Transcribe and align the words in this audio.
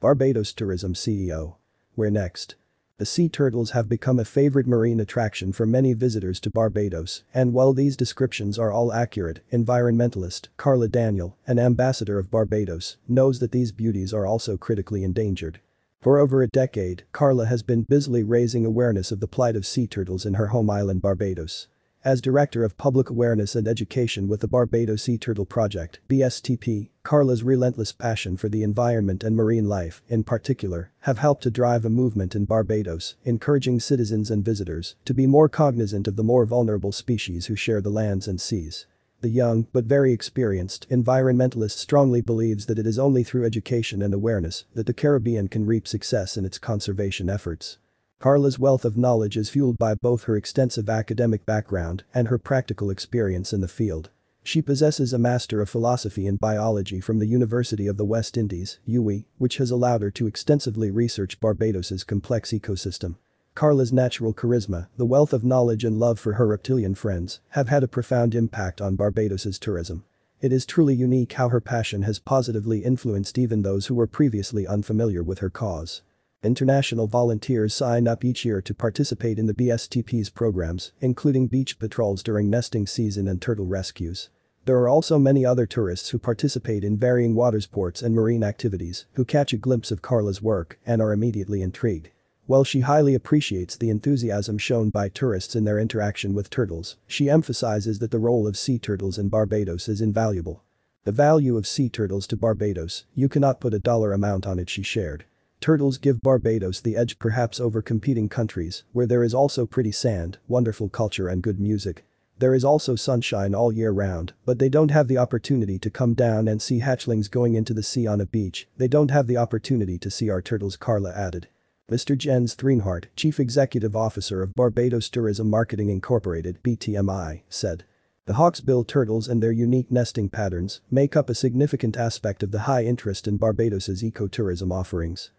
Barbados 0.00 0.52
Tourism 0.52 0.94
CEO. 0.94 1.56
Where 1.96 2.08
next? 2.08 2.54
The 2.98 3.04
sea 3.04 3.28
turtles 3.28 3.72
have 3.72 3.88
become 3.88 4.20
a 4.20 4.24
favorite 4.24 4.68
marine 4.68 5.00
attraction 5.00 5.52
for 5.52 5.66
many 5.66 5.92
visitors 5.92 6.38
to 6.40 6.50
Barbados, 6.50 7.24
and 7.34 7.52
while 7.52 7.72
these 7.72 7.96
descriptions 7.96 8.60
are 8.60 8.70
all 8.70 8.92
accurate, 8.92 9.40
environmentalist 9.52 10.50
Carla 10.56 10.86
Daniel, 10.86 11.36
an 11.48 11.58
ambassador 11.58 12.16
of 12.16 12.30
Barbados, 12.30 12.96
knows 13.08 13.40
that 13.40 13.50
these 13.50 13.72
beauties 13.72 14.14
are 14.14 14.24
also 14.24 14.56
critically 14.56 15.02
endangered. 15.02 15.58
For 16.00 16.20
over 16.20 16.42
a 16.42 16.48
decade, 16.48 17.02
Carla 17.10 17.46
has 17.46 17.64
been 17.64 17.82
busily 17.82 18.22
raising 18.22 18.64
awareness 18.64 19.10
of 19.10 19.18
the 19.18 19.26
plight 19.26 19.56
of 19.56 19.66
sea 19.66 19.88
turtles 19.88 20.24
in 20.24 20.34
her 20.34 20.48
home 20.48 20.70
island 20.70 21.02
Barbados. 21.02 21.66
As 22.04 22.20
Director 22.20 22.62
of 22.62 22.78
Public 22.78 23.10
Awareness 23.10 23.56
and 23.56 23.66
Education 23.66 24.28
with 24.28 24.42
the 24.42 24.46
Barbados 24.46 25.02
Sea 25.02 25.18
Turtle 25.18 25.44
Project 25.44 25.98
BSTP, 26.08 26.90
Carla's 27.08 27.42
relentless 27.42 27.90
passion 27.90 28.36
for 28.36 28.50
the 28.50 28.62
environment 28.62 29.24
and 29.24 29.34
marine 29.34 29.66
life, 29.66 30.02
in 30.10 30.22
particular, 30.22 30.90
have 31.00 31.16
helped 31.16 31.42
to 31.42 31.50
drive 31.50 31.86
a 31.86 31.88
movement 31.88 32.34
in 32.34 32.44
Barbados, 32.44 33.14
encouraging 33.24 33.80
citizens 33.80 34.30
and 34.30 34.44
visitors 34.44 34.94
to 35.06 35.14
be 35.14 35.26
more 35.26 35.48
cognizant 35.48 36.06
of 36.06 36.16
the 36.16 36.22
more 36.22 36.44
vulnerable 36.44 36.92
species 36.92 37.46
who 37.46 37.56
share 37.56 37.80
the 37.80 37.88
lands 37.88 38.28
and 38.28 38.38
seas. 38.38 38.84
The 39.22 39.30
young, 39.30 39.68
but 39.72 39.86
very 39.86 40.12
experienced, 40.12 40.86
environmentalist 40.90 41.78
strongly 41.78 42.20
believes 42.20 42.66
that 42.66 42.78
it 42.78 42.86
is 42.86 42.98
only 42.98 43.24
through 43.24 43.46
education 43.46 44.02
and 44.02 44.12
awareness 44.12 44.66
that 44.74 44.84
the 44.84 44.92
Caribbean 44.92 45.48
can 45.48 45.64
reap 45.64 45.88
success 45.88 46.36
in 46.36 46.44
its 46.44 46.58
conservation 46.58 47.30
efforts. 47.30 47.78
Carla's 48.18 48.58
wealth 48.58 48.84
of 48.84 48.98
knowledge 48.98 49.38
is 49.38 49.48
fueled 49.48 49.78
by 49.78 49.94
both 49.94 50.24
her 50.24 50.36
extensive 50.36 50.90
academic 50.90 51.46
background 51.46 52.04
and 52.12 52.28
her 52.28 52.36
practical 52.36 52.90
experience 52.90 53.54
in 53.54 53.62
the 53.62 53.66
field. 53.66 54.10
She 54.48 54.62
possesses 54.62 55.12
a 55.12 55.18
Master 55.18 55.60
of 55.60 55.68
Philosophy 55.68 56.26
in 56.26 56.36
Biology 56.36 57.00
from 57.00 57.18
the 57.18 57.26
University 57.26 57.86
of 57.86 57.98
the 57.98 58.04
West 58.06 58.38
Indies, 58.38 58.78
UWI, 58.88 59.26
which 59.36 59.58
has 59.58 59.70
allowed 59.70 60.00
her 60.00 60.10
to 60.12 60.26
extensively 60.26 60.90
research 60.90 61.38
Barbados's 61.38 62.02
complex 62.02 62.50
ecosystem. 62.52 63.16
Carla's 63.54 63.92
natural 63.92 64.32
charisma, 64.32 64.88
the 64.96 65.04
wealth 65.04 65.34
of 65.34 65.44
knowledge 65.44 65.84
and 65.84 66.00
love 66.00 66.18
for 66.18 66.32
her 66.32 66.46
reptilian 66.46 66.94
friends 66.94 67.40
have 67.50 67.68
had 67.68 67.84
a 67.84 67.86
profound 67.86 68.34
impact 68.34 68.80
on 68.80 68.96
Barbados's 68.96 69.58
tourism. 69.58 70.04
It 70.40 70.50
is 70.50 70.64
truly 70.64 70.94
unique 70.94 71.34
how 71.34 71.50
her 71.50 71.60
passion 71.60 72.00
has 72.04 72.18
positively 72.18 72.78
influenced 72.82 73.36
even 73.36 73.60
those 73.60 73.88
who 73.88 73.94
were 73.94 74.06
previously 74.06 74.66
unfamiliar 74.66 75.22
with 75.22 75.40
her 75.40 75.50
cause. 75.50 76.00
International 76.42 77.06
volunteers 77.06 77.74
sign 77.74 78.08
up 78.08 78.24
each 78.24 78.46
year 78.46 78.62
to 78.62 78.72
participate 78.72 79.38
in 79.38 79.44
the 79.44 79.52
BSTP's 79.52 80.30
programs, 80.30 80.92
including 81.02 81.48
beach 81.48 81.78
patrols 81.78 82.22
during 82.22 82.48
nesting 82.48 82.86
season 82.86 83.28
and 83.28 83.42
turtle 83.42 83.66
rescues. 83.66 84.30
There 84.68 84.76
are 84.80 84.88
also 84.90 85.18
many 85.18 85.46
other 85.46 85.64
tourists 85.64 86.10
who 86.10 86.18
participate 86.18 86.84
in 86.84 86.98
varying 86.98 87.34
water 87.34 87.58
sports 87.58 88.02
and 88.02 88.14
marine 88.14 88.44
activities 88.44 89.06
who 89.14 89.24
catch 89.24 89.54
a 89.54 89.56
glimpse 89.56 89.90
of 89.90 90.02
Carla's 90.02 90.42
work 90.42 90.78
and 90.84 91.00
are 91.00 91.14
immediately 91.14 91.62
intrigued. 91.62 92.10
While 92.44 92.64
she 92.64 92.80
highly 92.80 93.14
appreciates 93.14 93.78
the 93.78 93.88
enthusiasm 93.88 94.58
shown 94.58 94.90
by 94.90 95.08
tourists 95.08 95.56
in 95.56 95.64
their 95.64 95.78
interaction 95.78 96.34
with 96.34 96.50
turtles, 96.50 96.98
she 97.06 97.30
emphasizes 97.30 97.98
that 98.00 98.10
the 98.10 98.18
role 98.18 98.46
of 98.46 98.58
sea 98.58 98.78
turtles 98.78 99.16
in 99.16 99.30
Barbados 99.30 99.88
is 99.88 100.02
invaluable. 100.02 100.62
The 101.04 101.12
value 101.12 101.56
of 101.56 101.66
sea 101.66 101.88
turtles 101.88 102.26
to 102.26 102.36
Barbados, 102.36 103.06
you 103.14 103.30
cannot 103.30 103.60
put 103.60 103.72
a 103.72 103.78
dollar 103.78 104.12
amount 104.12 104.46
on 104.46 104.58
it 104.58 104.68
she 104.68 104.82
shared. 104.82 105.24
Turtles 105.62 105.96
give 105.96 106.20
Barbados 106.20 106.82
the 106.82 106.94
edge 106.94 107.18
perhaps 107.18 107.58
over 107.58 107.80
competing 107.80 108.28
countries, 108.28 108.84
where 108.92 109.06
there 109.06 109.22
is 109.22 109.32
also 109.32 109.64
pretty 109.64 109.92
sand, 109.92 110.36
wonderful 110.46 110.90
culture 110.90 111.26
and 111.26 111.42
good 111.42 111.58
music. 111.58 112.04
There 112.38 112.54
is 112.54 112.64
also 112.64 112.94
sunshine 112.94 113.52
all 113.52 113.72
year 113.72 113.90
round, 113.90 114.32
but 114.44 114.60
they 114.60 114.68
don't 114.68 114.92
have 114.92 115.08
the 115.08 115.18
opportunity 115.18 115.76
to 115.80 115.90
come 115.90 116.14
down 116.14 116.46
and 116.46 116.62
see 116.62 116.80
hatchlings 116.80 117.28
going 117.28 117.54
into 117.54 117.74
the 117.74 117.82
sea 117.82 118.06
on 118.06 118.20
a 118.20 118.26
beach, 118.26 118.68
they 118.76 118.86
don't 118.86 119.10
have 119.10 119.26
the 119.26 119.36
opportunity 119.36 119.98
to 119.98 120.10
see 120.10 120.30
our 120.30 120.40
turtles 120.40 120.76
Carla 120.76 121.12
added. 121.12 121.48
Mr. 121.90 122.16
Jens 122.16 122.54
Thraenhart, 122.54 123.06
Chief 123.16 123.40
Executive 123.40 123.96
Officer 123.96 124.42
of 124.42 124.54
Barbados 124.54 125.08
Tourism 125.08 125.50
Marketing 125.50 125.88
Incorporated 125.88 126.62
BTMI, 126.62 127.42
said. 127.48 127.84
The 128.26 128.34
hawksbill 128.34 128.86
turtles 128.86 129.26
and 129.26 129.42
their 129.42 129.50
unique 129.50 129.90
nesting 129.90 130.28
patterns 130.28 130.80
make 130.90 131.16
up 131.16 131.30
a 131.30 131.34
significant 131.34 131.96
aspect 131.96 132.42
of 132.42 132.50
the 132.50 132.60
high 132.60 132.84
interest 132.84 133.26
in 133.26 133.38
Barbados's 133.38 134.02
ecotourism 134.02 134.70
offerings. 134.70 135.30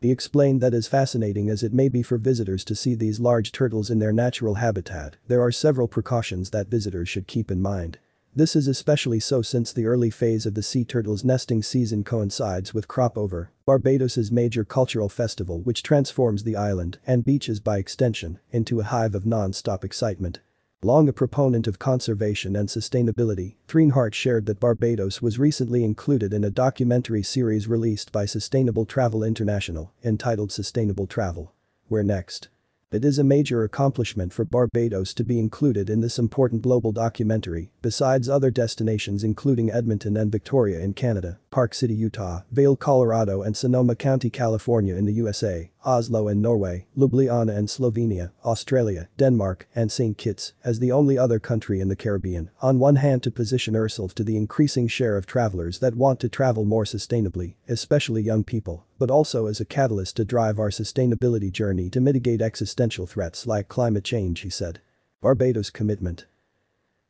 He 0.00 0.12
explained 0.12 0.60
that 0.60 0.74
as 0.74 0.86
fascinating 0.86 1.50
as 1.50 1.64
it 1.64 1.72
may 1.72 1.88
be 1.88 2.02
for 2.02 2.18
visitors 2.18 2.64
to 2.66 2.76
see 2.76 2.94
these 2.94 3.18
large 3.18 3.50
turtles 3.50 3.90
in 3.90 3.98
their 3.98 4.12
natural 4.12 4.54
habitat, 4.54 5.16
there 5.26 5.42
are 5.42 5.50
several 5.50 5.88
precautions 5.88 6.50
that 6.50 6.68
visitors 6.68 7.08
should 7.08 7.26
keep 7.26 7.50
in 7.50 7.60
mind. 7.60 7.98
This 8.36 8.54
is 8.54 8.68
especially 8.68 9.18
so 9.18 9.42
since 9.42 9.72
the 9.72 9.86
early 9.86 10.10
phase 10.10 10.46
of 10.46 10.54
the 10.54 10.62
sea 10.62 10.84
turtle's 10.84 11.24
nesting 11.24 11.64
season 11.64 12.04
coincides 12.04 12.72
with 12.72 12.86
crop 12.86 13.18
over, 13.18 13.50
Barbados's 13.66 14.30
major 14.30 14.64
cultural 14.64 15.08
festival 15.08 15.62
which 15.62 15.82
transforms 15.82 16.44
the 16.44 16.54
island, 16.54 16.98
and 17.04 17.24
beaches 17.24 17.58
by 17.58 17.78
extension, 17.78 18.38
into 18.52 18.78
a 18.78 18.84
hive 18.84 19.16
of 19.16 19.26
non-stop 19.26 19.84
excitement. 19.84 20.38
Long 20.84 21.08
a 21.08 21.12
proponent 21.12 21.66
of 21.66 21.80
conservation 21.80 22.54
and 22.54 22.68
sustainability, 22.68 23.56
Thraenhart 23.66 24.14
shared 24.14 24.46
that 24.46 24.60
Barbados 24.60 25.20
was 25.20 25.36
recently 25.36 25.82
included 25.82 26.32
in 26.32 26.44
a 26.44 26.50
documentary 26.50 27.24
series 27.24 27.66
released 27.66 28.12
by 28.12 28.26
Sustainable 28.26 28.86
Travel 28.86 29.24
International, 29.24 29.92
entitled 30.04 30.52
Sustainable 30.52 31.08
Travel. 31.08 31.52
Where 31.88 32.04
next? 32.04 32.48
It 32.92 33.04
is 33.04 33.18
a 33.18 33.24
major 33.24 33.64
accomplishment 33.64 34.32
for 34.32 34.44
Barbados 34.44 35.12
to 35.14 35.24
be 35.24 35.40
included 35.40 35.90
in 35.90 36.00
this 36.00 36.16
important 36.16 36.62
global 36.62 36.92
documentary, 36.92 37.72
besides 37.82 38.28
other 38.28 38.52
destinations 38.52 39.24
including 39.24 39.72
Edmonton 39.72 40.16
and 40.16 40.30
Victoria 40.30 40.78
in 40.78 40.94
Canada, 40.94 41.40
Park 41.50 41.74
City, 41.74 41.94
Utah, 41.94 42.42
Vail, 42.52 42.76
Colorado 42.76 43.42
and 43.42 43.56
Sonoma 43.56 43.96
County, 43.96 44.30
California 44.30 44.94
in 44.94 45.06
the 45.06 45.12
USA, 45.14 45.72
Oslo 45.88 46.28
and 46.28 46.42
Norway, 46.42 46.86
Ljubljana 46.98 47.56
and 47.56 47.66
Slovenia, 47.66 48.32
Australia, 48.44 49.08
Denmark, 49.16 49.66
and 49.74 49.90
St. 49.90 50.18
Kitts 50.18 50.52
as 50.62 50.80
the 50.80 50.92
only 50.92 51.16
other 51.16 51.38
country 51.38 51.80
in 51.80 51.88
the 51.88 51.96
Caribbean, 51.96 52.50
on 52.60 52.78
one 52.78 52.96
hand 52.96 53.22
to 53.22 53.30
position 53.30 53.72
herself 53.72 54.14
to 54.16 54.22
the 54.22 54.36
increasing 54.36 54.86
share 54.86 55.16
of 55.16 55.24
travelers 55.24 55.78
that 55.78 55.94
want 55.94 56.20
to 56.20 56.28
travel 56.28 56.66
more 56.66 56.84
sustainably, 56.84 57.54
especially 57.68 58.20
young 58.20 58.44
people, 58.44 58.84
but 58.98 59.10
also 59.10 59.46
as 59.46 59.60
a 59.60 59.64
catalyst 59.64 60.16
to 60.16 60.26
drive 60.26 60.58
our 60.58 60.68
sustainability 60.68 61.50
journey 61.50 61.88
to 61.88 62.02
mitigate 62.02 62.42
existential 62.42 63.06
threats 63.06 63.46
like 63.46 63.68
climate 63.68 64.04
change, 64.04 64.40
he 64.40 64.50
said. 64.50 64.82
Barbados 65.22 65.70
commitment. 65.70 66.26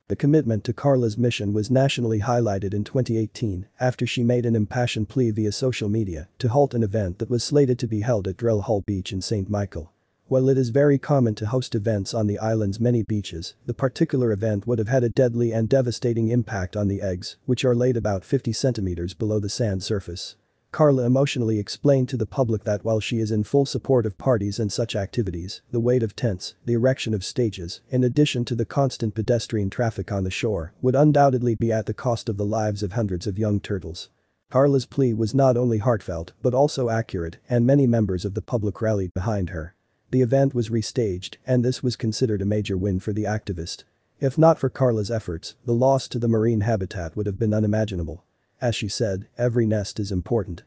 The 0.08 0.16
commitment 0.16 0.64
to 0.64 0.72
Carla's 0.72 1.18
mission 1.18 1.52
was 1.52 1.70
nationally 1.70 2.20
highlighted 2.20 2.72
in 2.72 2.82
2018 2.82 3.66
after 3.78 4.06
she 4.06 4.22
made 4.22 4.46
an 4.46 4.56
impassioned 4.56 5.10
plea 5.10 5.30
via 5.30 5.52
social 5.52 5.90
media 5.90 6.28
to 6.38 6.48
halt 6.48 6.72
an 6.72 6.82
event 6.82 7.18
that 7.18 7.28
was 7.28 7.44
slated 7.44 7.78
to 7.80 7.86
be 7.86 8.00
held 8.00 8.26
at 8.26 8.38
Drill 8.38 8.62
Hall 8.62 8.80
Beach 8.80 9.12
in 9.12 9.20
St. 9.20 9.50
Michael. 9.50 9.92
While 10.26 10.48
it 10.48 10.56
is 10.56 10.70
very 10.70 10.96
common 10.96 11.34
to 11.34 11.46
host 11.46 11.74
events 11.74 12.14
on 12.14 12.26
the 12.26 12.38
island's 12.38 12.80
many 12.80 13.02
beaches, 13.02 13.54
the 13.66 13.74
particular 13.74 14.32
event 14.32 14.66
would 14.66 14.78
have 14.78 14.88
had 14.88 15.04
a 15.04 15.10
deadly 15.10 15.52
and 15.52 15.68
devastating 15.68 16.28
impact 16.28 16.74
on 16.74 16.88
the 16.88 17.02
eggs, 17.02 17.36
which 17.44 17.62
are 17.66 17.74
laid 17.74 17.96
about 17.98 18.24
50 18.24 18.50
centimeters 18.54 19.12
below 19.12 19.38
the 19.38 19.50
sand 19.50 19.82
surface. 19.82 20.36
Carla 20.70 21.04
emotionally 21.04 21.58
explained 21.58 22.08
to 22.10 22.16
the 22.16 22.26
public 22.26 22.64
that 22.64 22.84
while 22.84 23.00
she 23.00 23.20
is 23.20 23.30
in 23.30 23.42
full 23.42 23.64
support 23.64 24.04
of 24.04 24.18
parties 24.18 24.58
and 24.58 24.70
such 24.70 24.94
activities, 24.94 25.62
the 25.72 25.80
weight 25.80 26.02
of 26.02 26.14
tents, 26.14 26.54
the 26.66 26.74
erection 26.74 27.14
of 27.14 27.24
stages, 27.24 27.80
in 27.90 28.04
addition 28.04 28.44
to 28.44 28.54
the 28.54 28.66
constant 28.66 29.14
pedestrian 29.14 29.70
traffic 29.70 30.12
on 30.12 30.24
the 30.24 30.30
shore, 30.30 30.74
would 30.82 30.94
undoubtedly 30.94 31.54
be 31.54 31.72
at 31.72 31.86
the 31.86 31.94
cost 31.94 32.28
of 32.28 32.36
the 32.36 32.44
lives 32.44 32.82
of 32.82 32.92
hundreds 32.92 33.26
of 33.26 33.38
young 33.38 33.60
turtles. 33.60 34.10
Carla's 34.50 34.86
plea 34.86 35.14
was 35.14 35.34
not 35.34 35.56
only 35.56 35.78
heartfelt 35.78 36.32
but 36.42 36.54
also 36.54 36.90
accurate 36.90 37.38
and 37.48 37.66
many 37.66 37.86
members 37.86 38.24
of 38.24 38.34
the 38.34 38.42
public 38.42 38.80
rallied 38.80 39.14
behind 39.14 39.50
her. 39.50 39.74
The 40.10 40.22
event 40.22 40.54
was 40.54 40.70
restaged 40.70 41.36
and 41.46 41.64
this 41.64 41.82
was 41.82 41.96
considered 41.96 42.42
a 42.42 42.46
major 42.46 42.76
win 42.76 43.00
for 43.00 43.12
the 43.12 43.24
activist. 43.24 43.84
If 44.20 44.36
not 44.36 44.58
for 44.58 44.68
Carla's 44.68 45.10
efforts, 45.10 45.54
the 45.64 45.74
loss 45.74 46.08
to 46.08 46.18
the 46.18 46.28
marine 46.28 46.62
habitat 46.62 47.16
would 47.16 47.26
have 47.26 47.38
been 47.38 47.54
unimaginable. 47.54 48.24
As 48.60 48.74
she 48.74 48.88
said, 48.88 49.28
every 49.36 49.66
nest 49.66 50.00
is 50.00 50.10
important. 50.10 50.64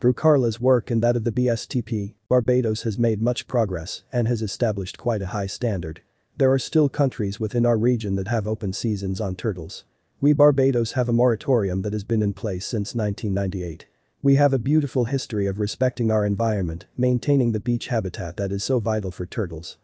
Through 0.00 0.14
Carla's 0.14 0.60
work 0.60 0.90
and 0.90 1.02
that 1.02 1.16
of 1.16 1.24
the 1.24 1.32
BSTP, 1.32 2.14
Barbados 2.28 2.82
has 2.82 2.98
made 2.98 3.22
much 3.22 3.46
progress 3.46 4.02
and 4.12 4.26
has 4.28 4.42
established 4.42 4.98
quite 4.98 5.22
a 5.22 5.28
high 5.28 5.46
standard. 5.46 6.02
There 6.36 6.52
are 6.52 6.58
still 6.58 6.88
countries 6.88 7.38
within 7.38 7.64
our 7.64 7.78
region 7.78 8.16
that 8.16 8.28
have 8.28 8.46
open 8.46 8.72
seasons 8.72 9.20
on 9.20 9.36
turtles. 9.36 9.84
We 10.20 10.32
Barbados 10.32 10.92
have 10.92 11.08
a 11.08 11.12
moratorium 11.12 11.82
that 11.82 11.92
has 11.92 12.04
been 12.04 12.22
in 12.22 12.32
place 12.32 12.66
since 12.66 12.94
1998. 12.94 13.86
We 14.22 14.36
have 14.36 14.52
a 14.52 14.58
beautiful 14.58 15.04
history 15.04 15.46
of 15.46 15.60
respecting 15.60 16.10
our 16.10 16.24
environment, 16.24 16.86
maintaining 16.96 17.52
the 17.52 17.60
beach 17.60 17.88
habitat 17.88 18.38
that 18.38 18.50
is 18.50 18.64
so 18.64 18.80
vital 18.80 19.10
for 19.10 19.26
turtles. 19.26 19.76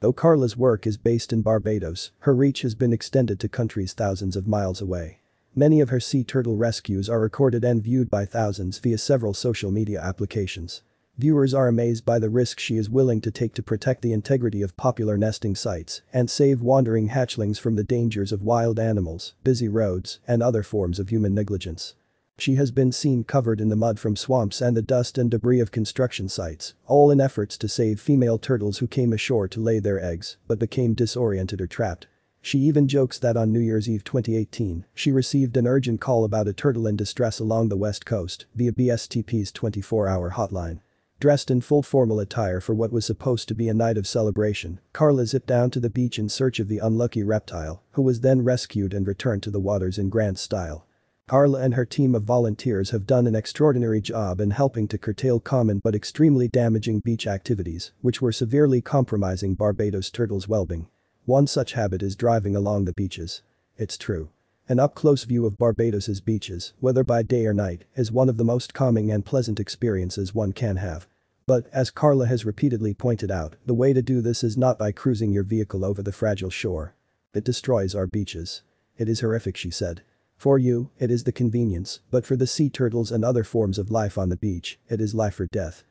Though 0.00 0.12
Carla's 0.12 0.58
work 0.58 0.86
is 0.86 0.98
based 0.98 1.32
in 1.32 1.40
Barbados, 1.40 2.10
her 2.20 2.34
reach 2.34 2.62
has 2.62 2.74
been 2.74 2.92
extended 2.92 3.40
to 3.40 3.48
countries 3.48 3.94
thousands 3.94 4.36
of 4.36 4.46
miles 4.46 4.82
away. 4.82 5.20
Many 5.58 5.80
of 5.80 5.88
her 5.88 6.00
sea 6.00 6.22
turtle 6.22 6.58
rescues 6.58 7.08
are 7.08 7.18
recorded 7.18 7.64
and 7.64 7.82
viewed 7.82 8.10
by 8.10 8.26
thousands 8.26 8.78
via 8.78 8.98
several 8.98 9.32
social 9.32 9.70
media 9.70 9.98
applications. 10.02 10.82
Viewers 11.16 11.54
are 11.54 11.66
amazed 11.66 12.04
by 12.04 12.18
the 12.18 12.28
risk 12.28 12.60
she 12.60 12.76
is 12.76 12.90
willing 12.90 13.22
to 13.22 13.30
take 13.30 13.54
to 13.54 13.62
protect 13.62 14.02
the 14.02 14.12
integrity 14.12 14.60
of 14.60 14.76
popular 14.76 15.16
nesting 15.16 15.54
sites 15.54 16.02
and 16.12 16.28
save 16.28 16.60
wandering 16.60 17.08
hatchlings 17.08 17.58
from 17.58 17.74
the 17.74 17.84
dangers 17.84 18.32
of 18.32 18.42
wild 18.42 18.78
animals, 18.78 19.32
busy 19.44 19.66
roads, 19.66 20.20
and 20.28 20.42
other 20.42 20.62
forms 20.62 20.98
of 20.98 21.08
human 21.08 21.34
negligence. 21.34 21.94
She 22.36 22.56
has 22.56 22.70
been 22.70 22.92
seen 22.92 23.24
covered 23.24 23.58
in 23.58 23.70
the 23.70 23.76
mud 23.76 23.98
from 23.98 24.14
swamps 24.14 24.60
and 24.60 24.76
the 24.76 24.82
dust 24.82 25.16
and 25.16 25.30
debris 25.30 25.60
of 25.60 25.72
construction 25.72 26.28
sites, 26.28 26.74
all 26.86 27.10
in 27.10 27.18
efforts 27.18 27.56
to 27.56 27.66
save 27.66 27.98
female 27.98 28.36
turtles 28.36 28.78
who 28.78 28.86
came 28.86 29.10
ashore 29.10 29.48
to 29.48 29.60
lay 29.62 29.78
their 29.78 30.04
eggs 30.04 30.36
but 30.46 30.58
became 30.58 30.92
disoriented 30.92 31.62
or 31.62 31.66
trapped. 31.66 32.08
She 32.46 32.60
even 32.60 32.86
jokes 32.86 33.18
that 33.18 33.36
on 33.36 33.50
New 33.50 33.58
Year's 33.58 33.90
Eve 33.90 34.04
2018, 34.04 34.84
she 34.94 35.10
received 35.10 35.56
an 35.56 35.66
urgent 35.66 36.00
call 36.00 36.22
about 36.22 36.46
a 36.46 36.52
turtle 36.52 36.86
in 36.86 36.94
distress 36.94 37.40
along 37.40 37.70
the 37.70 37.76
west 37.76 38.06
coast 38.06 38.46
via 38.54 38.70
BSTP's 38.70 39.50
24-hour 39.50 40.34
hotline. 40.36 40.78
Dressed 41.18 41.50
in 41.50 41.60
full 41.60 41.82
formal 41.82 42.20
attire 42.20 42.60
for 42.60 42.72
what 42.72 42.92
was 42.92 43.04
supposed 43.04 43.48
to 43.48 43.54
be 43.56 43.68
a 43.68 43.74
night 43.74 43.98
of 43.98 44.06
celebration, 44.06 44.78
Carla 44.92 45.26
zipped 45.26 45.48
down 45.48 45.72
to 45.72 45.80
the 45.80 45.90
beach 45.90 46.20
in 46.20 46.28
search 46.28 46.60
of 46.60 46.68
the 46.68 46.78
unlucky 46.78 47.24
reptile, 47.24 47.82
who 47.94 48.02
was 48.02 48.20
then 48.20 48.44
rescued 48.44 48.94
and 48.94 49.08
returned 49.08 49.42
to 49.42 49.50
the 49.50 49.58
waters 49.58 49.98
in 49.98 50.08
grand 50.08 50.38
style. 50.38 50.86
Carla 51.26 51.58
and 51.58 51.74
her 51.74 51.84
team 51.84 52.14
of 52.14 52.22
volunteers 52.22 52.90
have 52.90 53.08
done 53.08 53.26
an 53.26 53.34
extraordinary 53.34 54.00
job 54.00 54.40
in 54.40 54.52
helping 54.52 54.86
to 54.86 54.98
curtail 54.98 55.40
common 55.40 55.80
but 55.82 55.96
extremely 55.96 56.46
damaging 56.46 57.00
beach 57.00 57.26
activities, 57.26 57.90
which 58.02 58.22
were 58.22 58.30
severely 58.30 58.80
compromising 58.80 59.56
Barbados 59.56 60.12
turtles' 60.12 60.46
well-being. 60.46 60.86
One 61.26 61.48
such 61.48 61.72
habit 61.72 62.04
is 62.04 62.14
driving 62.14 62.54
along 62.54 62.84
the 62.84 62.92
beaches. 62.92 63.42
It's 63.76 63.98
true. 63.98 64.28
An 64.68 64.78
up-close 64.78 65.24
view 65.24 65.44
of 65.44 65.58
Barbados's 65.58 66.20
beaches, 66.20 66.72
whether 66.78 67.02
by 67.02 67.24
day 67.24 67.46
or 67.46 67.52
night, 67.52 67.82
is 67.96 68.12
one 68.12 68.28
of 68.28 68.36
the 68.36 68.44
most 68.44 68.72
calming 68.72 69.10
and 69.10 69.24
pleasant 69.24 69.58
experiences 69.58 70.36
one 70.36 70.52
can 70.52 70.76
have. 70.76 71.08
But, 71.44 71.66
as 71.72 71.90
Carla 71.90 72.26
has 72.26 72.44
repeatedly 72.44 72.94
pointed 72.94 73.32
out, 73.32 73.56
the 73.66 73.74
way 73.74 73.92
to 73.92 74.02
do 74.02 74.20
this 74.20 74.44
is 74.44 74.56
not 74.56 74.78
by 74.78 74.92
cruising 74.92 75.32
your 75.32 75.42
vehicle 75.42 75.84
over 75.84 76.00
the 76.00 76.12
fragile 76.12 76.48
shore. 76.48 76.94
It 77.34 77.42
destroys 77.42 77.92
our 77.92 78.06
beaches. 78.06 78.62
It 78.96 79.08
is 79.08 79.18
horrific 79.18 79.56
she 79.56 79.72
said. 79.72 80.02
For 80.36 80.60
you, 80.60 80.90
it 81.00 81.10
is 81.10 81.24
the 81.24 81.32
convenience, 81.32 81.98
but 82.08 82.24
for 82.24 82.36
the 82.36 82.46
sea 82.46 82.70
turtles 82.70 83.10
and 83.10 83.24
other 83.24 83.42
forms 83.42 83.78
of 83.78 83.90
life 83.90 84.16
on 84.16 84.28
the 84.28 84.36
beach, 84.36 84.78
it 84.88 85.00
is 85.00 85.12
life 85.12 85.40
or 85.40 85.46
death. 85.46 85.82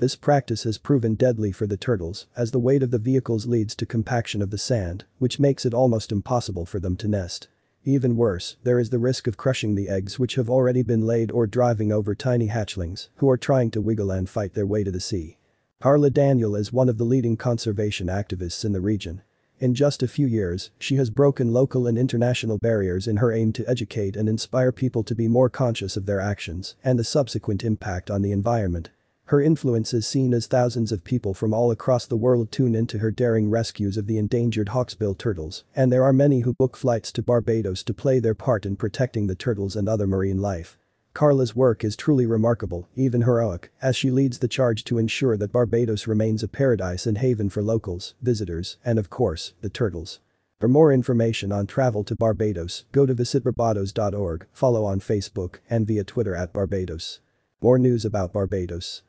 This 0.00 0.16
practice 0.16 0.62
has 0.62 0.78
proven 0.78 1.14
deadly 1.14 1.52
for 1.52 1.66
the 1.66 1.76
turtles 1.76 2.26
as 2.34 2.52
the 2.52 2.58
weight 2.58 2.82
of 2.82 2.90
the 2.90 2.96
vehicles 2.98 3.44
leads 3.46 3.74
to 3.74 3.84
compaction 3.84 4.40
of 4.40 4.48
the 4.48 4.56
sand, 4.56 5.04
which 5.18 5.38
makes 5.38 5.66
it 5.66 5.74
almost 5.74 6.10
impossible 6.10 6.64
for 6.64 6.80
them 6.80 6.96
to 6.96 7.06
nest. 7.06 7.48
Even 7.84 8.16
worse, 8.16 8.56
there 8.64 8.78
is 8.78 8.88
the 8.88 8.98
risk 8.98 9.26
of 9.26 9.36
crushing 9.36 9.74
the 9.74 9.90
eggs 9.90 10.18
which 10.18 10.36
have 10.36 10.48
already 10.48 10.82
been 10.82 11.06
laid 11.06 11.30
or 11.30 11.46
driving 11.46 11.92
over 11.92 12.14
tiny 12.14 12.48
hatchlings 12.48 13.10
who 13.16 13.28
are 13.28 13.36
trying 13.36 13.70
to 13.72 13.82
wiggle 13.82 14.10
and 14.10 14.30
fight 14.30 14.54
their 14.54 14.64
way 14.64 14.82
to 14.82 14.90
the 14.90 15.00
sea. 15.00 15.36
Carla 15.82 16.08
Daniel 16.08 16.56
is 16.56 16.72
one 16.72 16.88
of 16.88 16.96
the 16.96 17.04
leading 17.04 17.36
conservation 17.36 18.06
activists 18.06 18.64
in 18.64 18.72
the 18.72 18.80
region. 18.80 19.20
In 19.58 19.74
just 19.74 20.02
a 20.02 20.08
few 20.08 20.26
years, 20.26 20.70
she 20.78 20.96
has 20.96 21.10
broken 21.10 21.52
local 21.52 21.86
and 21.86 21.98
international 21.98 22.56
barriers 22.56 23.06
in 23.06 23.18
her 23.18 23.32
aim 23.32 23.52
to 23.52 23.68
educate 23.68 24.16
and 24.16 24.30
inspire 24.30 24.72
people 24.72 25.04
to 25.04 25.14
be 25.14 25.28
more 25.28 25.50
conscious 25.50 25.98
of 25.98 26.06
their 26.06 26.20
actions 26.20 26.74
and 26.82 26.98
the 26.98 27.04
subsequent 27.04 27.62
impact 27.62 28.10
on 28.10 28.22
the 28.22 28.32
environment 28.32 28.88
her 29.30 29.40
influence 29.40 29.94
is 29.94 30.08
seen 30.08 30.34
as 30.34 30.48
thousands 30.48 30.90
of 30.90 31.04
people 31.04 31.32
from 31.32 31.54
all 31.54 31.70
across 31.70 32.04
the 32.04 32.16
world 32.16 32.50
tune 32.50 32.74
into 32.74 32.98
her 32.98 33.12
daring 33.12 33.48
rescues 33.48 33.96
of 33.96 34.08
the 34.08 34.18
endangered 34.18 34.70
hawksbill 34.70 35.16
turtles, 35.16 35.62
and 35.76 35.92
there 35.92 36.02
are 36.02 36.12
many 36.12 36.40
who 36.40 36.52
book 36.52 36.76
flights 36.76 37.12
to 37.12 37.22
Barbados 37.22 37.84
to 37.84 37.94
play 37.94 38.18
their 38.18 38.34
part 38.34 38.66
in 38.66 38.74
protecting 38.74 39.28
the 39.28 39.36
turtles 39.36 39.76
and 39.76 39.88
other 39.88 40.08
marine 40.08 40.38
life. 40.38 40.76
Carla's 41.14 41.54
work 41.54 41.84
is 41.84 41.94
truly 41.94 42.26
remarkable, 42.26 42.88
even 42.96 43.22
heroic, 43.22 43.70
as 43.80 43.94
she 43.94 44.10
leads 44.10 44.40
the 44.40 44.48
charge 44.48 44.82
to 44.82 44.98
ensure 44.98 45.36
that 45.36 45.52
Barbados 45.52 46.08
remains 46.08 46.42
a 46.42 46.48
paradise 46.48 47.06
and 47.06 47.18
haven 47.18 47.48
for 47.48 47.62
locals, 47.62 48.14
visitors, 48.20 48.78
and 48.84 48.98
of 48.98 49.10
course, 49.10 49.52
the 49.60 49.70
turtles. 49.70 50.18
For 50.58 50.66
more 50.66 50.92
information 50.92 51.52
on 51.52 51.68
travel 51.68 52.02
to 52.02 52.16
Barbados, 52.16 52.84
go 52.90 53.06
to 53.06 53.14
visitbarbados.org, 53.14 54.46
follow 54.52 54.84
on 54.84 54.98
Facebook, 54.98 55.60
and 55.70 55.86
via 55.86 56.02
Twitter 56.02 56.34
at 56.34 56.52
Barbados. 56.52 57.20
More 57.62 57.78
news 57.78 58.04
about 58.04 58.32
Barbados. 58.32 59.02